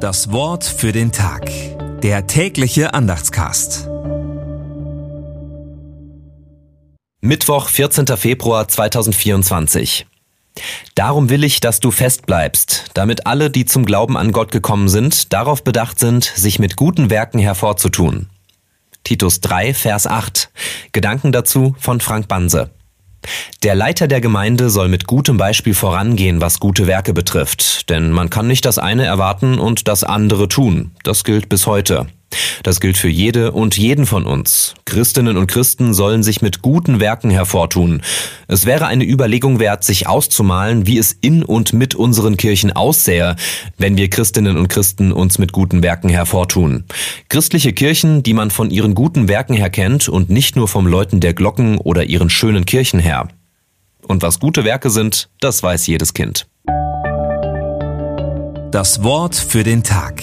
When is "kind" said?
56.14-56.46